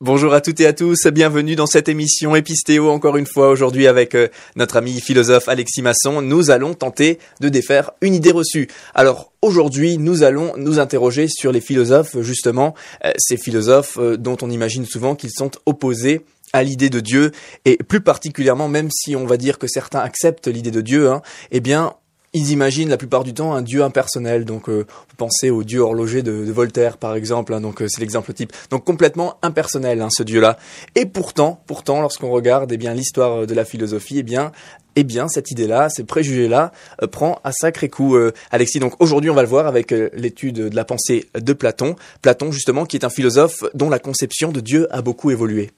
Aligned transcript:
Bonjour 0.00 0.32
à 0.32 0.40
toutes 0.40 0.60
et 0.60 0.66
à 0.66 0.72
tous, 0.72 1.08
bienvenue 1.08 1.56
dans 1.56 1.66
cette 1.66 1.88
émission 1.88 2.36
Épistéo 2.36 2.88
encore 2.88 3.16
une 3.16 3.26
fois 3.26 3.48
aujourd'hui 3.48 3.88
avec 3.88 4.14
euh, 4.14 4.28
notre 4.54 4.76
ami 4.76 5.00
philosophe 5.00 5.48
Alexis 5.48 5.82
Masson. 5.82 6.22
Nous 6.22 6.52
allons 6.52 6.74
tenter 6.74 7.18
de 7.40 7.48
défaire 7.48 7.90
une 8.00 8.14
idée 8.14 8.30
reçue. 8.30 8.68
Alors 8.94 9.32
aujourd'hui 9.42 9.98
nous 9.98 10.22
allons 10.22 10.52
nous 10.56 10.78
interroger 10.78 11.26
sur 11.26 11.50
les 11.50 11.60
philosophes 11.60 12.16
justement, 12.20 12.76
euh, 13.04 13.10
ces 13.18 13.36
philosophes 13.36 13.98
euh, 13.98 14.16
dont 14.16 14.36
on 14.40 14.50
imagine 14.50 14.86
souvent 14.86 15.16
qu'ils 15.16 15.32
sont 15.32 15.50
opposés 15.66 16.20
à 16.52 16.62
l'idée 16.62 16.90
de 16.90 17.00
Dieu 17.00 17.32
et 17.64 17.76
plus 17.76 18.00
particulièrement 18.00 18.68
même 18.68 18.90
si 18.92 19.16
on 19.16 19.26
va 19.26 19.36
dire 19.36 19.58
que 19.58 19.66
certains 19.66 19.98
acceptent 19.98 20.46
l'idée 20.46 20.70
de 20.70 20.80
Dieu, 20.80 21.10
hein, 21.10 21.22
eh 21.50 21.58
bien 21.58 21.94
ils 22.32 22.50
imaginent 22.50 22.88
la 22.88 22.96
plupart 22.96 23.24
du 23.24 23.32
temps 23.32 23.54
un 23.54 23.62
dieu 23.62 23.82
impersonnel. 23.82 24.44
Donc, 24.44 24.68
euh, 24.68 24.86
pensez 25.16 25.50
au 25.50 25.64
dieu 25.64 25.80
horloger 25.80 26.22
de, 26.22 26.32
Voltaire, 26.52 26.98
par 26.98 27.14
exemple. 27.14 27.54
Hein, 27.54 27.60
donc, 27.60 27.82
euh, 27.82 27.86
c'est 27.88 28.00
l'exemple 28.00 28.32
type. 28.32 28.52
Donc, 28.70 28.84
complètement 28.84 29.36
impersonnel, 29.42 30.00
hein, 30.02 30.08
ce 30.10 30.22
dieu-là. 30.22 30.58
Et 30.94 31.06
pourtant, 31.06 31.62
pourtant, 31.66 32.00
lorsqu'on 32.00 32.30
regarde, 32.30 32.70
eh 32.72 32.76
bien, 32.76 32.94
l'histoire 32.94 33.46
de 33.46 33.54
la 33.54 33.64
philosophie, 33.64 34.18
eh 34.18 34.22
bien, 34.22 34.52
eh 34.96 35.04
bien, 35.04 35.28
cette 35.28 35.50
idée-là, 35.50 35.88
ces 35.88 36.04
préjugés-là, 36.04 36.72
euh, 37.02 37.06
prend 37.06 37.40
un 37.44 37.52
sacré 37.52 37.88
coup, 37.88 38.16
Alexis. 38.50 38.80
Donc, 38.80 38.94
aujourd'hui, 39.00 39.30
on 39.30 39.34
va 39.34 39.42
le 39.42 39.48
voir 39.48 39.66
avec 39.66 39.90
l'étude 39.90 40.56
de 40.56 40.76
la 40.76 40.84
pensée 40.84 41.28
de 41.34 41.52
Platon. 41.52 41.96
Platon, 42.20 42.52
justement, 42.52 42.84
qui 42.84 42.96
est 42.96 43.04
un 43.04 43.10
philosophe 43.10 43.64
dont 43.74 43.90
la 43.90 43.98
conception 43.98 44.52
de 44.52 44.60
Dieu 44.60 44.86
a 44.94 45.02
beaucoup 45.02 45.30
évolué. 45.30 45.70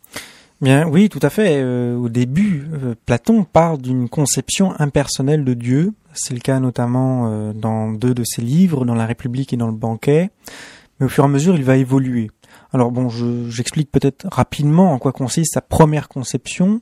Bien, 0.61 0.87
oui, 0.87 1.09
tout 1.09 1.21
à 1.23 1.31
fait. 1.31 1.65
au 1.65 2.09
début, 2.09 2.67
Platon 3.07 3.45
parle 3.45 3.79
d'une 3.79 4.09
conception 4.09 4.75
impersonnelle 4.79 5.45
de 5.45 5.55
Dieu, 5.55 5.95
c'est 6.13 6.35
le 6.35 6.41
cas 6.41 6.59
notamment 6.61 7.29
euh, 7.29 7.53
dans 7.53 7.93
deux 7.93 8.15
de 8.15 8.25
ses 8.25 8.43
livres, 8.43 8.85
dans 8.85 8.95
La 8.95 9.07
République 9.07 9.52
et 9.52 9.57
dans 9.57 9.69
le 9.69 9.75
Banquet. 9.75 10.30
Mais 10.99 11.07
au 11.07 11.09
fur 11.09 11.25
et 11.25 11.27
à 11.27 11.30
mesure, 11.30 11.57
il 11.57 11.65
va 11.65 11.77
évoluer. 11.77 12.30
Alors 12.73 12.91
bon, 12.91 13.09
j'explique 13.49 13.91
peut-être 13.91 14.27
rapidement 14.30 14.93
en 14.93 14.99
quoi 14.99 15.13
consiste 15.13 15.55
sa 15.55 15.61
première 15.61 16.09
conception. 16.09 16.80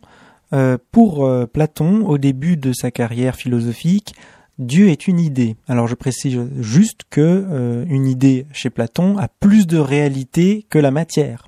Euh, 0.55 0.79
pour 0.93 1.27
euh, 1.27 1.47
Platon, 1.47 2.07
au 2.07 2.19
début 2.19 2.57
de 2.57 2.73
sa 2.73 2.91
carrière 2.91 3.37
philosophique, 3.37 4.15
Dieu 4.59 4.89
est 4.89 5.07
une 5.07 5.21
idée. 5.21 5.57
Alors 5.69 5.87
je 5.87 5.95
précise 5.95 6.37
juste 6.59 7.03
que 7.11 7.85
une 7.89 8.07
idée 8.07 8.45
chez 8.53 8.71
Platon 8.71 9.17
a 9.17 9.29
plus 9.29 9.69
de 9.69 9.79
réalité 9.79 10.67
que 10.69 10.81
la 10.81 10.91
matière. 10.91 11.47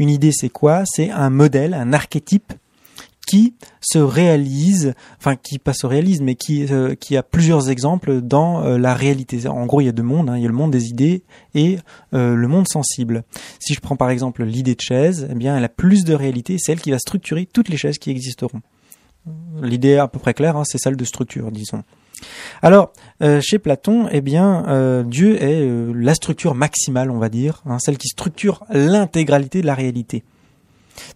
Une 0.00 0.08
idée, 0.08 0.32
c'est 0.32 0.48
quoi? 0.48 0.84
C'est 0.86 1.10
un 1.10 1.28
modèle, 1.28 1.74
un 1.74 1.92
archétype 1.92 2.54
qui 3.26 3.52
se 3.82 3.98
réalise, 3.98 4.94
enfin 5.18 5.36
qui 5.36 5.58
pas 5.58 5.74
se 5.74 5.86
réalise, 5.86 6.22
mais 6.22 6.36
qui 6.36 6.66
euh, 6.72 6.94
a 7.16 7.22
plusieurs 7.22 7.68
exemples 7.68 8.22
dans 8.22 8.64
euh, 8.64 8.78
la 8.78 8.94
réalité. 8.94 9.46
En 9.46 9.66
gros, 9.66 9.82
il 9.82 9.84
y 9.84 9.88
a 9.90 9.92
deux 9.92 10.02
mondes. 10.02 10.30
Hein. 10.30 10.38
Il 10.38 10.42
y 10.42 10.46
a 10.46 10.48
le 10.48 10.54
monde 10.54 10.70
des 10.70 10.88
idées 10.88 11.22
et 11.54 11.76
euh, 12.14 12.34
le 12.34 12.48
monde 12.48 12.66
sensible. 12.66 13.24
Si 13.58 13.74
je 13.74 13.80
prends 13.80 13.96
par 13.96 14.08
exemple 14.08 14.42
l'idée 14.42 14.74
de 14.74 14.80
chaise, 14.80 15.28
eh 15.30 15.34
bien, 15.34 15.54
elle 15.54 15.64
a 15.64 15.68
plus 15.68 16.02
de 16.04 16.14
réalité. 16.14 16.56
C'est 16.58 16.72
elle 16.72 16.80
qui 16.80 16.92
va 16.92 16.98
structurer 16.98 17.44
toutes 17.44 17.68
les 17.68 17.76
chaises 17.76 17.98
qui 17.98 18.10
existeront. 18.10 18.62
L'idée 19.60 19.98
à 19.98 20.08
peu 20.08 20.18
près 20.18 20.32
claire, 20.32 20.56
hein, 20.56 20.64
c'est 20.64 20.78
celle 20.78 20.96
de 20.96 21.04
structure, 21.04 21.52
disons. 21.52 21.84
Alors, 22.62 22.92
chez 23.40 23.58
Platon, 23.58 24.08
eh 24.10 24.20
bien, 24.20 25.04
Dieu 25.06 25.42
est 25.42 25.68
la 25.94 26.14
structure 26.14 26.54
maximale, 26.54 27.10
on 27.10 27.18
va 27.18 27.28
dire, 27.28 27.62
hein, 27.66 27.78
celle 27.78 27.98
qui 27.98 28.08
structure 28.08 28.64
l'intégralité 28.70 29.60
de 29.60 29.66
la 29.66 29.74
réalité. 29.74 30.24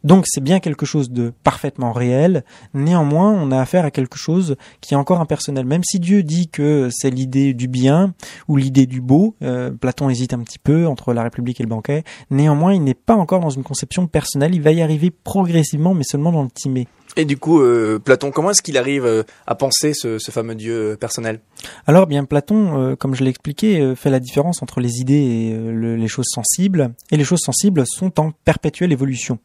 Donc 0.03 0.25
c'est 0.27 0.43
bien 0.43 0.61
quelque 0.61 0.87
chose 0.87 1.11
de 1.11 1.33
parfaitement 1.43 1.93
réel. 1.93 2.45
Néanmoins, 2.75 3.31
on 3.31 3.51
a 3.51 3.61
affaire 3.61 3.85
à 3.85 3.91
quelque 3.91 4.17
chose 4.17 4.57
qui 4.81 4.95
est 4.95 4.97
encore 4.97 5.21
impersonnel. 5.21 5.65
Même 5.65 5.83
si 5.85 5.99
Dieu 6.01 6.23
dit 6.23 6.49
que 6.49 6.89
c'est 6.91 7.11
l'idée 7.11 7.55
du 7.55 7.69
bien 7.69 8.15
ou 8.49 8.57
l'idée 8.57 8.87
du 8.87 9.01
beau, 9.01 9.37
euh, 9.43 9.71
Platon 9.71 10.09
hésite 10.09 10.35
un 10.35 10.41
petit 10.41 10.59
peu 10.59 10.87
entre 10.87 11.13
la 11.13 11.23
République 11.23 11.61
et 11.61 11.65
le 11.65 11.69
banquet. 11.69 12.05
Néanmoins, 12.31 12.75
il 12.75 12.83
n'est 12.83 12.95
pas 12.95 13.15
encore 13.15 13.41
dans 13.41 13.51
une 13.51 13.65
conception 13.65 14.07
personnelle. 14.07 14.55
Il 14.55 14.63
va 14.63 14.73
y 14.73 14.83
arriver 14.83 15.11
progressivement, 15.11 15.95
mais 15.95 16.05
seulement 16.05 16.33
dans 16.33 16.43
le 16.43 16.51
timé. 16.51 16.87
Et 17.17 17.25
du 17.25 17.37
coup, 17.37 17.61
euh, 17.61 17.99
Platon, 17.99 18.31
comment 18.31 18.51
est-ce 18.51 18.63
qu'il 18.63 18.77
arrive 18.77 19.07
euh, 19.07 19.23
à 19.47 19.55
penser 19.55 19.93
ce, 19.95 20.19
fameux 20.31 20.55
Dieu 20.55 20.97
personnel? 20.99 21.41
Alors, 21.87 22.07
bien, 22.07 22.25
Platon, 22.25 22.97
comme 22.97 23.15
je 23.15 23.23
l'ai 23.23 23.31
expliqué, 23.31 23.95
fait 23.97 24.11
la 24.11 24.21
différence 24.21 24.63
entre 24.63 24.81
les 24.81 25.01
idées 25.01 25.15
et 25.15 25.97
les 25.97 26.09
choses 26.09 26.29
sensibles. 26.29 26.93
Et 27.11 27.17
les 27.17 27.25
choses 27.25 27.41
sensibles 27.41 27.85
sont 27.87 28.21
en 28.21 28.33
perpétuelle 28.45 28.93
évolution. 28.93 29.39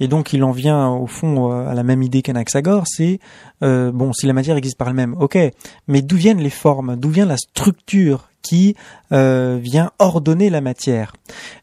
Et 0.00 0.08
donc 0.08 0.32
il 0.32 0.42
en 0.42 0.50
vient 0.50 0.90
au 0.90 1.06
fond 1.06 1.52
euh, 1.52 1.68
à 1.68 1.74
la 1.74 1.84
même 1.84 2.02
idée 2.02 2.22
qu'Anaxagore, 2.22 2.84
c'est 2.86 3.20
euh, 3.62 3.92
bon 3.92 4.12
si 4.12 4.26
la 4.26 4.32
matière 4.32 4.56
existe 4.56 4.76
par 4.76 4.88
elle-même, 4.88 5.14
ok, 5.18 5.38
mais 5.86 6.02
d'où 6.02 6.16
viennent 6.16 6.40
les 6.40 6.50
formes, 6.50 6.96
d'où 6.96 7.10
vient 7.10 7.26
la 7.26 7.36
structure 7.36 8.28
qui 8.42 8.74
euh, 9.12 9.58
vient 9.60 9.92
ordonner 9.98 10.50
la 10.50 10.60
matière 10.60 11.14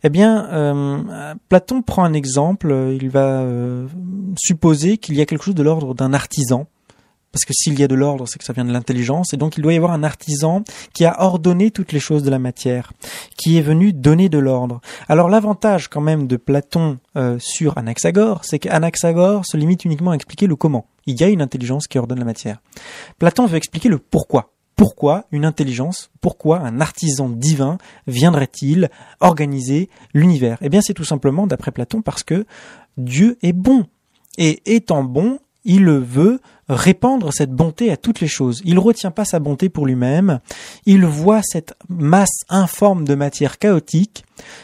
Eh 0.04 0.10
bien, 0.10 0.48
euh, 0.52 1.36
Platon 1.50 1.82
prend 1.82 2.04
un 2.04 2.14
exemple, 2.14 2.74
il 3.00 3.10
va 3.10 3.46
supposer 4.38 4.98
qu'il 4.98 5.16
y 5.16 5.22
a 5.22 5.26
quelque 5.26 5.44
chose 5.44 5.56
de 5.56 5.64
l'ordre 5.64 5.94
d'un 5.94 6.14
artisan 6.14 6.68
parce 7.32 7.46
que 7.46 7.54
s'il 7.54 7.80
y 7.80 7.84
a 7.84 7.88
de 7.88 7.96
l'ordre, 7.96 8.28
c'est 8.28 8.40
que 8.40 8.46
ça 8.46 8.54
vient 8.54 8.66
de 8.66 8.72
l'intelligence, 8.72 9.34
et 9.34 9.38
donc 9.38 9.58
il 9.58 9.62
doit 9.62 9.74
y 9.74 9.78
avoir 9.78 9.92
un 9.92 10.04
artisan 10.04 10.64
qui 10.94 11.06
a 11.06 11.22
ordonné 11.22 11.72
toutes 11.72 11.92
les 11.92 12.00
choses 12.00 12.24
de 12.24 12.30
la 12.30 12.40
matière, 12.40 12.92
qui 13.38 13.58
est 13.58 13.62
venu 13.62 13.94
donner 13.94 14.30
de 14.30 14.40
l'ordre. 14.40 14.82
Alors 15.08 15.30
l'avantage 15.30 15.88
quand 15.88 16.02
même 16.02 16.28
de 16.28 16.38
Platon 16.38 16.98
euh, 17.16 17.38
sur 17.40 17.78
Anaxagore, 17.78 18.42
c'est 18.44 18.60
qu'Anaxagore 18.60 19.46
se 19.46 19.58
limite 19.58 19.86
uniquement 19.86 20.12
à 20.12 20.16
expliquer 20.16 20.48
le 20.48 20.56
comment. 20.56 20.88
Il 21.06 21.20
y 21.20 21.24
a 21.24 21.28
une 21.28 21.42
intelligence 21.42 21.88
qui 21.88 21.98
ordonne 21.98 22.20
la 22.20 22.26
matière. 22.26 22.62
Platon 23.20 23.46
veut 23.46 23.58
expliquer 23.58 23.90
le 23.90 24.00
pourquoi. 24.00 24.52
Pourquoi 24.80 25.26
une 25.34 25.44
intelligence, 25.44 26.10
pourquoi 26.22 26.62
un 26.62 26.80
artisan 26.80 27.28
divin 27.28 27.78
viendrait-il 28.08 28.90
organiser 29.20 29.90
l'univers? 30.14 30.58
Eh 30.62 30.70
bien 30.70 30.80
c'est 30.80 30.94
tout 30.94 31.04
simplement, 31.04 31.48
d'après 31.48 31.72
Platon, 31.72 32.02
parce 32.02 32.24
que 32.24 32.46
Dieu 32.96 33.38
est 33.42 33.52
bon. 33.52 33.88
Et 34.38 34.62
étant 34.74 35.04
bon, 35.04 35.40
il 35.66 35.84
veut 35.90 36.40
répandre 36.70 37.34
cette 37.34 37.52
bonté 37.52 37.92
à 37.92 37.98
toutes 37.98 38.22
les 38.22 38.28
choses. 38.28 38.62
Il 38.64 38.80
retient 38.80 39.12
pas 39.12 39.26
sa 39.26 39.40
bonté 39.40 39.70
pour 39.70 39.86
lui-même, 39.86 40.40
il 40.86 41.06
voit 41.06 41.42
cette 41.44 41.74
masse 41.90 42.42
informe 42.50 43.06
de 43.06 43.16
matière 43.16 43.58
chaotique 43.58 44.24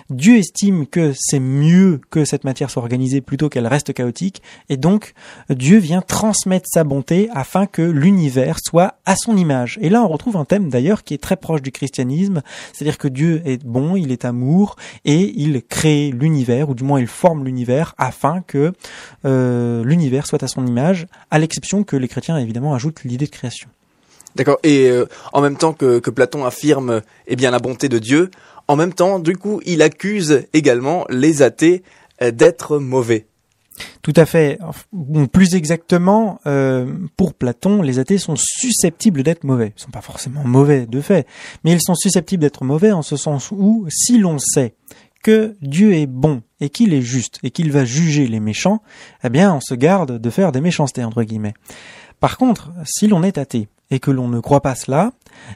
Dieu 0.09 0.37
estime 0.37 0.85
que 0.87 1.13
c'est 1.17 1.39
mieux 1.39 2.01
que 2.09 2.25
cette 2.25 2.43
matière 2.43 2.69
soit 2.69 2.81
organisée 2.81 3.21
plutôt 3.21 3.49
qu'elle 3.49 3.67
reste 3.67 3.93
chaotique, 3.93 4.41
et 4.69 4.77
donc 4.77 5.13
Dieu 5.49 5.77
vient 5.77 6.01
transmettre 6.01 6.67
sa 6.71 6.83
bonté 6.83 7.29
afin 7.33 7.65
que 7.65 7.81
l'univers 7.81 8.57
soit 8.63 8.95
à 9.05 9.15
son 9.15 9.37
image. 9.37 9.77
Et 9.81 9.89
là, 9.89 10.03
on 10.03 10.07
retrouve 10.07 10.37
un 10.37 10.45
thème 10.45 10.69
d'ailleurs 10.69 11.03
qui 11.03 11.13
est 11.13 11.21
très 11.21 11.37
proche 11.37 11.61
du 11.61 11.71
christianisme, 11.71 12.41
c'est-à-dire 12.73 12.97
que 12.97 13.07
Dieu 13.07 13.41
est 13.45 13.63
bon, 13.65 13.95
il 13.95 14.11
est 14.11 14.25
amour, 14.25 14.75
et 15.03 15.33
il 15.35 15.61
crée 15.63 16.11
l'univers, 16.11 16.69
ou 16.69 16.75
du 16.75 16.83
moins 16.83 16.99
il 16.99 17.07
forme 17.07 17.45
l'univers 17.45 17.93
afin 17.97 18.41
que 18.41 18.73
euh, 19.25 19.83
l'univers 19.83 20.27
soit 20.27 20.43
à 20.43 20.47
son 20.47 20.65
image, 20.65 21.07
à 21.31 21.39
l'exception 21.39 21.83
que 21.83 21.94
les 21.97 22.07
chrétiens 22.07 22.37
évidemment 22.37 22.73
ajoutent 22.73 23.03
l'idée 23.03 23.25
de 23.25 23.31
création. 23.31 23.69
D'accord. 24.35 24.57
Et 24.63 24.89
euh, 24.89 25.05
en 25.33 25.41
même 25.41 25.57
temps 25.57 25.73
que, 25.73 25.99
que 25.99 26.09
Platon 26.09 26.45
affirme 26.45 27.01
eh 27.27 27.35
bien 27.35 27.51
la 27.51 27.59
bonté 27.59 27.87
de 27.89 27.99
Dieu, 27.99 28.31
en 28.67 28.75
même 28.75 28.93
temps, 28.93 29.19
du 29.19 29.37
coup, 29.37 29.61
il 29.65 29.81
accuse 29.81 30.43
également 30.53 31.05
les 31.09 31.41
athées 31.41 31.83
euh, 32.21 32.31
d'être 32.31 32.77
mauvais. 32.77 33.27
Tout 34.01 34.13
à 34.15 34.25
fait. 34.25 34.57
plus 35.33 35.55
exactement, 35.55 36.39
euh, 36.47 36.93
pour 37.17 37.33
Platon, 37.33 37.81
les 37.81 37.99
athées 37.99 38.17
sont 38.17 38.35
susceptibles 38.37 39.23
d'être 39.23 39.43
mauvais. 39.43 39.73
Ils 39.75 39.81
sont 39.81 39.91
pas 39.91 40.01
forcément 40.01 40.43
mauvais 40.45 40.85
de 40.85 41.01
fait, 41.01 41.27
mais 41.63 41.73
ils 41.73 41.81
sont 41.81 41.95
susceptibles 41.95 42.41
d'être 42.41 42.63
mauvais 42.63 42.91
en 42.91 43.01
ce 43.01 43.17
sens 43.17 43.51
où, 43.51 43.85
si 43.89 44.17
l'on 44.17 44.37
sait 44.39 44.75
que 45.25 45.57
Dieu 45.59 45.95
est 45.95 46.05
bon 46.05 46.43
et 46.59 46.69
qu'il 46.69 46.93
est 46.93 47.01
juste 47.01 47.39
et 47.41 47.49
qu'il 47.49 47.71
va 47.71 47.83
juger 47.83 48.27
les 48.27 48.39
méchants, 48.39 48.83
eh 49.23 49.29
bien, 49.29 49.55
on 49.55 49.59
se 49.59 49.73
garde 49.73 50.21
de 50.21 50.29
faire 50.29 50.51
des 50.51 50.61
méchancetés 50.61 51.03
entre 51.03 51.23
guillemets. 51.23 51.55
Par 52.19 52.37
contre, 52.37 52.71
si 52.85 53.07
l'on 53.07 53.23
est 53.23 53.39
athée 53.39 53.67
et 53.91 53.99
que 53.99 54.11
l'on 54.11 54.27
ne 54.27 54.39
croit 54.39 54.61
pas 54.61 54.75
cela, 54.75 55.11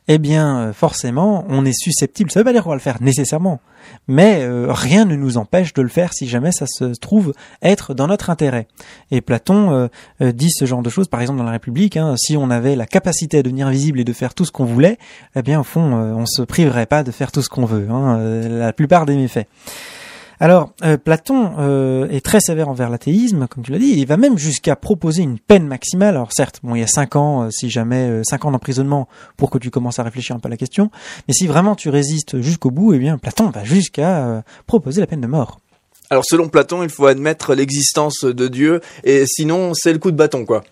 eh 0.07 0.18
bien 0.18 0.59
euh, 0.59 0.74
forcément 0.74 1.45
on 1.50 1.65
est 1.65 1.77
susceptible, 1.77 2.31
ça 2.31 2.39
veut 2.39 2.44
pas 2.44 2.54
dire 2.54 2.63
qu'on 2.63 2.69
va 2.69 2.75
le 2.75 2.81
faire 2.81 3.01
nécessairement, 3.01 3.59
mais 4.07 4.42
euh, 4.42 4.68
rien 4.69 5.06
ne 5.06 5.15
nous 5.15 5.38
empêche 5.38 5.74
de 5.74 5.81
le 5.81 5.88
faire 5.89 6.13
si 6.13 6.27
jamais 6.27 6.51
ça 6.51 6.65
se 6.68 6.94
trouve 7.00 7.33
être 7.62 7.94
dans 7.94 8.07
notre 8.07 8.30
intérêt. 8.30 8.68
Et 9.12 9.21
Platon 9.21 9.89
euh, 10.21 10.31
dit 10.31 10.51
ce 10.51 10.65
genre 10.65 10.83
de 10.83 10.89
choses, 10.89 11.07
par 11.07 11.21
exemple 11.21 11.39
dans 11.39 11.45
la 11.45 11.51
République, 11.51 11.98
hein, 11.98 12.15
si 12.18 12.38
on 12.38 12.50
avait 12.50 12.75
la 12.75 12.86
capacité 12.86 13.39
à 13.39 13.44
devenir 13.44 13.69
visible 13.69 14.00
et 14.00 14.04
de 14.04 14.13
faire 14.13 14.33
tout 14.33 14.45
ce 14.45 14.51
qu'on 14.51 14.65
voulait, 14.65 14.98
eh 15.36 15.42
bien 15.42 15.59
au 15.59 15.63
fond 15.63 15.80
on 15.80 16.25
se 16.25 16.42
priverait 16.42 16.86
pas 16.86 17.04
de 17.04 17.12
faire 17.12 17.31
tout 17.31 17.42
ce 17.42 17.50
qu'on 17.50 17.65
veut, 17.65 17.89
hein, 17.89 18.19
la 18.48 18.74
plupart 18.74 19.06
des 19.06 19.15
méfaits. 19.15 19.48
Alors, 20.41 20.71
euh, 20.86 20.95
Platon 20.95 21.56
euh, 21.59 22.07
est 22.09 22.24
très 22.24 22.39
sévère 22.39 22.69
envers 22.69 22.89
l'athéisme, 22.89 23.47
comme 23.47 23.62
tu 23.62 23.71
l'as 23.71 23.77
dit. 23.77 23.94
Il 23.97 24.06
va 24.06 24.15
même 24.15 24.38
jusqu'à 24.38 24.77
proposer 24.77 25.21
une 25.21 25.38
peine 25.38 25.68
maximale. 25.68 26.15
Alors 26.15 26.31
certes, 26.31 26.62
bon, 26.63 26.75
il 26.75 26.80
y 26.80 26.83
a 26.83 26.88
cinq 26.88 27.18
ans, 27.18 27.44
euh, 27.44 27.51
si 27.51 27.69
jamais 27.69 28.21
cinq 28.24 28.45
ans 28.45 28.51
d'emprisonnement 28.51 29.09
pour 29.36 29.50
que 29.50 29.57
tu 29.57 29.69
commences 29.69 30.00
à 30.00 30.03
réfléchir 30.03 30.38
un 30.38 30.39
peu 30.39 30.47
à 30.47 30.50
la 30.50 30.57
question. 30.57 30.91
Mais 31.27 31.33
si 31.33 31.45
vraiment 31.45 31.75
tu 31.75 31.89
résistes 31.89 32.41
jusqu'au 32.41 32.71
bout, 32.71 32.94
eh 32.94 33.00
bien, 33.00 33.18
Platon 33.18 33.50
va 33.50 33.65
jusqu'à 33.65 34.44
proposer 34.65 35.01
la 35.01 35.07
peine 35.07 35.21
de 35.21 35.27
mort. 35.27 35.59
Alors 36.09 36.24
selon 36.25 36.47
Platon, 36.47 36.83
il 36.83 36.89
faut 36.89 37.06
admettre 37.06 37.53
l'existence 37.53 38.24
de 38.24 38.47
Dieu, 38.47 38.81
et 39.03 39.25
sinon 39.27 39.74
c'est 39.75 39.94
le 39.94 40.00
coup 40.00 40.09
de 40.09 40.18
bâton, 40.18 40.45
quoi. 40.45 40.63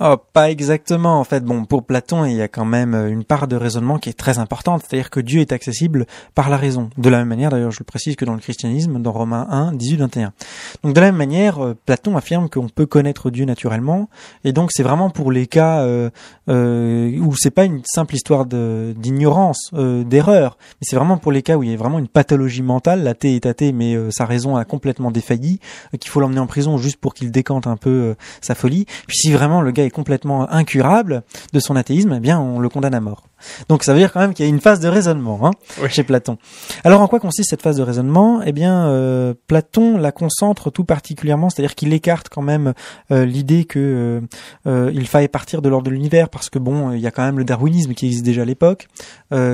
Oh, 0.00 0.16
pas 0.32 0.48
exactement. 0.48 1.18
En 1.18 1.24
fait, 1.24 1.44
bon, 1.44 1.64
pour 1.64 1.84
Platon, 1.84 2.24
il 2.24 2.36
y 2.36 2.42
a 2.42 2.46
quand 2.46 2.64
même 2.64 2.94
euh, 2.94 3.10
une 3.10 3.24
part 3.24 3.48
de 3.48 3.56
raisonnement 3.56 3.98
qui 3.98 4.08
est 4.08 4.18
très 4.18 4.38
importante, 4.38 4.84
c'est-à-dire 4.86 5.10
que 5.10 5.18
Dieu 5.18 5.40
est 5.40 5.50
accessible 5.50 6.06
par 6.36 6.50
la 6.50 6.56
raison. 6.56 6.90
De 6.96 7.08
la 7.08 7.18
même 7.18 7.26
manière, 7.26 7.50
d'ailleurs, 7.50 7.72
je 7.72 7.80
le 7.80 7.84
précise 7.84 8.14
que 8.14 8.24
dans 8.24 8.34
le 8.34 8.38
christianisme, 8.38 9.02
dans 9.02 9.10
Romains 9.10 9.48
1, 9.50 9.72
18, 9.72 9.96
21. 9.96 10.32
Donc, 10.82 10.94
de 10.94 11.00
la 11.00 11.06
même 11.06 11.16
manière, 11.16 11.64
euh, 11.64 11.76
Platon 11.86 12.16
affirme 12.16 12.48
qu'on 12.48 12.68
peut 12.68 12.86
connaître 12.86 13.30
Dieu 13.30 13.44
naturellement, 13.44 14.08
et 14.44 14.52
donc 14.52 14.70
c'est 14.72 14.82
vraiment 14.82 15.10
pour 15.10 15.32
les 15.32 15.46
cas 15.46 15.80
euh, 15.80 16.10
euh, 16.48 17.18
où 17.18 17.34
c'est 17.36 17.50
pas 17.50 17.64
une 17.64 17.82
simple 17.84 18.14
histoire 18.14 18.46
d'ignorance, 18.46 19.70
d'erreur, 19.72 20.56
mais 20.80 20.86
c'est 20.88 20.96
vraiment 20.96 21.16
pour 21.16 21.32
les 21.32 21.42
cas 21.42 21.56
où 21.56 21.62
il 21.62 21.70
y 21.70 21.74
a 21.74 21.76
vraiment 21.76 21.98
une 21.98 22.08
pathologie 22.08 22.62
mentale, 22.62 23.02
la 23.02 23.14
T 23.14 23.34
est 23.34 23.46
athée, 23.46 23.72
mais 23.72 23.96
sa 24.10 24.24
raison 24.24 24.56
a 24.56 24.64
complètement 24.64 25.10
défailli, 25.10 25.60
qu'il 25.98 26.10
faut 26.10 26.20
l'emmener 26.20 26.40
en 26.40 26.46
prison 26.46 26.78
juste 26.78 26.98
pour 26.98 27.14
qu'il 27.14 27.30
décante 27.30 27.66
un 27.66 27.76
peu 27.76 28.14
sa 28.40 28.54
folie. 28.54 28.86
Puis 29.06 29.16
si 29.16 29.32
vraiment 29.32 29.60
le 29.62 29.70
gars 29.70 29.88
complètement 29.90 30.50
incurable 30.50 31.22
de 31.52 31.60
son 31.60 31.76
athéisme, 31.76 32.14
eh 32.16 32.20
bien 32.20 32.38
on 32.38 32.58
le 32.58 32.68
condamne 32.68 32.94
à 32.94 33.00
mort. 33.00 33.24
Donc 33.68 33.84
ça 33.84 33.92
veut 33.92 33.98
dire 33.98 34.12
quand 34.12 34.20
même 34.20 34.34
qu'il 34.34 34.44
y 34.44 34.48
a 34.48 34.50
une 34.50 34.60
phase 34.60 34.80
de 34.80 34.88
raisonnement 34.88 35.40
hein, 35.46 35.50
chez 35.88 36.02
Platon. 36.02 36.38
Alors 36.84 37.00
en 37.00 37.08
quoi 37.08 37.20
consiste 37.20 37.50
cette 37.50 37.62
phase 37.62 37.76
de 37.76 37.82
raisonnement? 37.82 38.42
Eh 38.44 38.52
bien, 38.52 38.88
euh, 38.88 39.34
Platon 39.46 39.98
la 39.98 40.12
concentre 40.12 40.70
tout 40.70 40.84
particulièrement, 40.84 41.50
c'est-à-dire 41.50 41.74
qu'il 41.74 41.92
écarte 41.92 42.28
quand 42.28 42.42
même 42.42 42.74
euh, 43.10 43.24
l'idée 43.24 43.64
que 43.64 44.22
euh, 44.66 44.90
il 44.94 45.06
faille 45.06 45.28
partir 45.28 45.62
de 45.62 45.68
l'ordre 45.68 45.86
de 45.86 45.90
l'univers, 45.90 46.28
parce 46.28 46.50
que 46.50 46.58
bon, 46.58 46.92
il 46.92 47.00
y 47.00 47.06
a 47.06 47.10
quand 47.10 47.24
même 47.24 47.38
le 47.38 47.44
darwinisme 47.44 47.94
qui 47.94 48.06
existe 48.06 48.24
déjà 48.24 48.42
à 48.42 48.44
l'époque, 48.44 48.88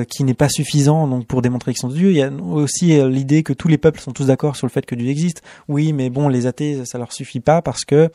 qui 0.09 0.25
n'est 0.25 0.35
pas 0.35 0.49
suffisant 0.49 1.09
donc 1.09 1.27
pour 1.27 1.43
démontrer 1.43 1.71
l'existence 1.71 1.95
de 1.95 1.99
Dieu. 1.99 2.11
Il 2.11 2.17
y 2.17 2.23
a 2.23 2.31
aussi 2.31 3.01
l'idée 3.09 3.43
que 3.43 3.53
tous 3.53 3.69
les 3.69 3.79
peuples 3.79 4.01
sont 4.01 4.13
tous 4.13 4.27
d'accord 4.27 4.57
sur 4.57 4.67
le 4.67 4.71
fait 4.71 4.87
que 4.87 4.95
Dieu 4.95 5.09
existe. 5.09 5.43
Oui, 5.69 5.93
mais 5.93 6.11
bon, 6.11 6.29
les 6.29 6.47
athées, 6.47 6.85
ça 6.85 6.99
leur 6.99 7.13
suffit 7.13 7.41
pas 7.41 7.63
parce 7.63 7.85
que 7.85 8.11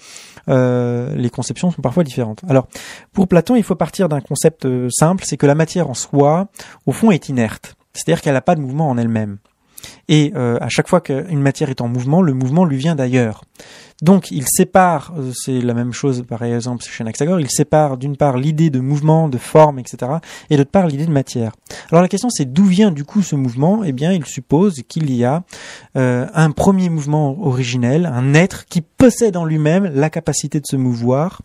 les 0.48 1.30
conceptions 1.30 1.72
sont 1.72 1.82
parfois 1.82 2.04
différentes. 2.04 2.42
Alors, 2.48 2.68
pour 3.14 3.28
Platon, 3.28 3.56
il 3.56 3.64
faut 3.64 3.76
partir 3.76 4.10
d'un 4.10 4.22
concept 4.22 4.68
simple, 4.90 5.24
c'est 5.26 5.38
que 5.38 5.46
la 5.46 5.56
matière 5.60 5.90
en 5.90 5.94
soi, 5.94 6.48
au 6.88 6.92
fond, 6.92 7.12
est 7.12 7.30
inerte. 7.30 7.76
C'est-à-dire 7.94 8.22
qu'elle 8.22 8.34
n'a 8.34 8.42
pas 8.42 8.56
de 8.56 8.62
mouvement 8.62 8.90
en 8.90 8.98
elle-même. 8.98 9.38
Et 10.08 10.34
euh, 10.36 10.58
à 10.60 10.70
chaque 10.70 10.88
fois 10.88 11.02
qu'une 11.02 11.42
matière 11.42 11.70
est 11.70 11.82
en 11.82 11.88
mouvement, 11.88 12.22
le 12.22 12.34
mouvement 12.34 12.66
lui 12.66 12.78
vient 12.78 12.96
d'ailleurs. 12.96 13.44
Donc 14.02 14.32
il 14.32 14.46
sépare, 14.48 15.14
euh, 15.18 15.32
c'est 15.36 15.60
la 15.60 15.74
même 15.74 15.92
chose 15.92 16.24
par 16.28 16.44
exemple 16.44 16.86
chez 16.86 17.04
Anaxagore, 17.04 17.40
il 17.42 17.50
sépare 17.50 17.98
d'une 17.98 18.16
part 18.16 18.38
l'idée 18.38 18.70
de 18.70 18.80
mouvement, 18.80 19.28
de 19.28 19.38
forme, 19.38 19.78
etc. 19.80 20.12
et 20.50 20.56
d'autre 20.56 20.72
part 20.72 20.88
l'idée 20.88 21.06
de 21.06 21.12
matière. 21.12 21.52
Alors 21.92 22.02
la 22.02 22.08
question 22.08 22.30
c'est 22.30 22.52
d'où 22.52 22.64
vient 22.64 22.92
du 22.92 23.04
coup 23.04 23.22
ce 23.22 23.36
mouvement? 23.36 23.84
Eh 23.84 23.92
bien 23.92 24.14
il 24.14 24.26
suppose 24.26 24.84
qu'il 24.88 25.14
y 25.14 25.26
a 25.26 25.44
euh, 25.98 26.28
un 26.34 26.52
premier 26.52 26.90
mouvement 26.90 27.38
originel, 27.46 28.06
un 28.06 28.34
être 28.34 28.66
qui 28.66 28.82
possède 28.82 29.36
en 29.36 29.44
lui-même 29.44 29.92
la 29.94 30.10
capacité 30.10 30.62
de 30.62 30.66
se 30.66 30.78
mouvoir, 30.78 31.42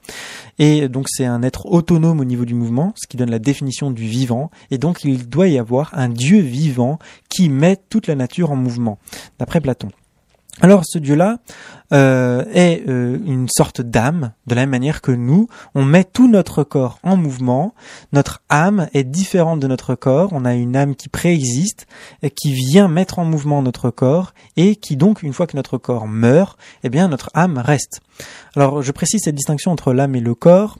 et 0.60 0.88
donc 0.88 1.06
c'est 1.08 1.26
un 1.26 1.42
être 1.42 1.66
autonome 1.66 2.20
au 2.20 2.24
niveau 2.24 2.44
du 2.44 2.54
mouvement, 2.54 2.92
ce 2.94 3.08
qui 3.08 3.16
donne 3.16 3.30
la 3.30 3.40
définition 3.40 3.90
du 3.90 4.04
vivant, 4.04 4.50
et 4.70 4.78
donc 4.78 5.02
il 5.04 5.28
doit 5.28 5.48
y 5.48 5.58
avoir 5.58 5.90
un 5.94 6.08
Dieu 6.08 6.38
vivant 6.40 7.00
qui 7.28 7.48
met 7.48 7.76
toute 7.88 8.06
la 8.06 8.14
nature 8.14 8.52
en 8.52 8.56
mouvement, 8.56 8.98
d'après 9.38 9.60
Platon. 9.60 9.88
Alors 10.60 10.82
ce 10.84 10.98
Dieu-là 10.98 11.38
euh, 11.92 12.44
est 12.52 12.88
euh, 12.88 13.18
une 13.26 13.48
sorte 13.48 13.80
d'âme, 13.80 14.32
de 14.46 14.54
la 14.54 14.62
même 14.62 14.70
manière 14.70 15.02
que 15.02 15.10
nous, 15.10 15.48
on 15.74 15.84
met 15.84 16.04
tout 16.04 16.28
notre 16.28 16.62
corps 16.62 16.98
en 17.02 17.16
mouvement, 17.16 17.74
notre 18.12 18.40
âme 18.48 18.88
est 18.94 19.04
différente 19.04 19.58
de 19.58 19.66
notre 19.66 19.96
corps, 19.96 20.30
on 20.32 20.44
a 20.44 20.54
une 20.54 20.76
âme 20.76 20.94
qui 20.94 21.08
préexiste, 21.08 21.86
et 22.22 22.30
qui 22.30 22.52
vient 22.52 22.86
mettre 22.86 23.18
en 23.18 23.24
mouvement 23.24 23.62
notre 23.62 23.90
corps, 23.90 24.32
et 24.56 24.76
qui 24.76 24.96
donc, 24.96 25.22
une 25.22 25.32
fois 25.32 25.46
que 25.48 25.56
notre 25.56 25.76
corps 25.76 26.06
meurt, 26.06 26.56
eh 26.84 26.88
bien 26.88 27.08
notre 27.08 27.30
âme 27.34 27.58
reste. 27.58 28.00
Alors 28.54 28.80
je 28.80 28.92
précise 28.92 29.22
cette 29.24 29.34
distinction 29.34 29.72
entre 29.72 29.92
l'âme 29.92 30.14
et 30.14 30.20
le 30.20 30.36
corps, 30.36 30.78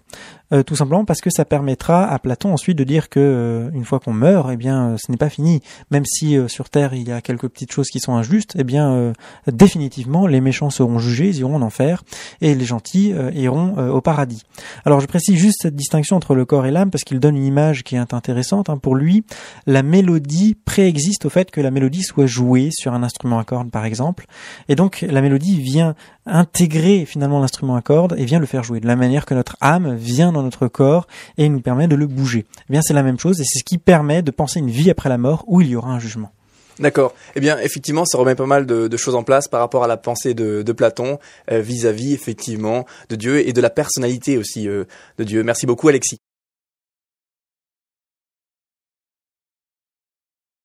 euh, 0.55 0.62
tout 0.62 0.77
simplement 0.77 1.05
parce 1.05 1.21
que 1.21 1.31
ça 1.31 1.45
permettra 1.45 2.06
à 2.06 2.19
Platon 2.19 2.53
ensuite 2.53 2.79
de 2.79 2.85
dire 2.85 3.09
que 3.09 3.19
euh, 3.21 3.71
une 3.75 3.85
fois 3.85 3.99
qu'on 3.99 4.12
meurt, 4.12 4.49
eh 4.53 4.56
bien 4.56 4.91
euh, 4.91 4.97
ce 4.99 5.11
n'est 5.11 5.17
pas 5.17 5.29
fini. 5.29 5.61
Même 5.91 6.05
si 6.05 6.37
sur 6.49 6.71
Terre 6.71 6.95
il 6.95 7.09
y 7.09 7.12
a 7.12 7.21
quelques 7.21 7.49
petites 7.49 7.73
choses 7.73 7.89
qui 7.89 8.01
sont 8.01 8.15
injustes, 8.15 8.55
eh 8.59 8.65
bien 8.65 9.12
définitivement 9.47 10.27
les 10.27 10.41
méchants 10.41 10.71
seront 10.71 10.99
jugés, 10.99 11.29
ils 11.29 11.39
iront 11.39 11.56
en 11.56 11.62
enfer, 11.62 12.03
et 12.41 12.55
les 12.55 12.65
gentils 12.65 13.15
iront 13.35 13.77
au 13.91 14.01
paradis. 14.01 14.43
Alors 14.85 15.01
je 15.01 15.06
précise 15.06 15.37
juste 15.37 15.59
cette 15.62 15.77
distinction 15.77 16.17
entre 16.17 16.35
le 16.35 16.45
corps 16.45 16.67
et 16.67 16.71
l'âme 16.71 16.91
parce 16.91 17.05
qu'il 17.05 17.21
donne 17.21 17.37
une 17.37 17.45
image 17.45 17.83
qui 17.83 17.97
est 17.97 18.15
intéressante. 18.15 18.71
Hein. 18.71 18.79
Pour 18.79 18.95
lui, 18.95 19.25
la 19.67 19.83
mélodie 19.83 20.56
préexiste 20.65 21.27
au 21.27 21.31
fait 21.31 21.51
que 21.51 21.61
la 21.61 21.71
mélodie 21.71 22.03
soit 22.03 22.27
jouée 22.27 22.71
sur 22.73 22.93
un 22.93 23.03
instrument 23.03 23.39
à 23.39 23.45
cordes 23.45 23.71
par 23.71 23.85
exemple, 23.85 24.27
et 24.69 24.75
donc 24.75 25.05
la 25.09 25.21
mélodie 25.21 25.61
vient 25.61 25.95
intégrer 26.27 27.05
finalement 27.05 27.39
l'instrument 27.41 27.77
à 27.77 27.83
cordes 27.83 28.15
et 28.17 28.25
vient 28.25 28.39
le 28.39 28.47
faire 28.47 28.62
jouer 28.62 28.81
de 28.81 28.87
la 28.87 28.97
manière 28.97 29.27
que 29.27 29.35
notre 29.35 29.56
âme 29.61 29.95
vient 29.95 30.33
notre 30.44 30.69
corps 30.69 31.06
et 31.38 31.49
nous 31.49 31.61
permet 31.61 31.88
de 31.88 31.96
le 31.96 32.06
bouger. 32.06 32.46
Eh 32.69 32.73
bien, 32.73 32.82
c'est 32.82 32.94
la 32.94 33.02
même 33.02 33.19
chose 33.19 33.41
et 33.41 33.44
c'est 33.44 33.58
ce 33.58 33.64
qui 33.64 33.79
permet 33.79 34.23
de 34.23 34.31
penser 34.31 34.61
une 34.61 34.70
vie 34.70 34.91
après 34.91 35.08
la 35.08 35.19
mort 35.19 35.44
où 35.46 35.61
il 35.61 35.69
y 35.69 35.76
aura 35.76 35.91
un 35.91 35.99
jugement. 35.99 36.31
D'accord. 36.79 37.14
Eh 37.37 37.41
bien, 37.41 37.58
effectivement, 37.58 38.05
ça 38.05 38.19
remet 38.19 38.35
pas 38.35 38.46
mal 38.46 38.67
de, 38.67 38.96
choses 38.96 39.14
en 39.14 39.23
place 39.23 39.49
par 39.49 39.61
rapport 39.61 39.85
à 39.85 39.87
la 39.87 39.96
pensée 39.96 40.35
de, 40.35 40.73
Platon 40.73 41.19
euh, 41.50 41.61
vis-à-vis, 41.61 42.14
effectivement, 42.14 42.85
de 43.08 43.17
Dieu 43.17 43.46
et 43.46 43.52
de 43.52 43.61
la 43.61 43.70
personnalité 43.70 44.38
aussi 44.38 44.69
euh, 44.69 44.85
de 45.19 45.25
Dieu. 45.25 45.44
Merci 45.44 45.67
beaucoup, 45.67 45.88
Alexis. 45.88 46.19